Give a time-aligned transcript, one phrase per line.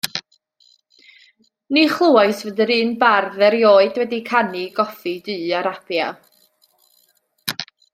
[1.77, 6.13] Ni chlywais fod yr un bardd erioed wedi canu i goffi du Arabia.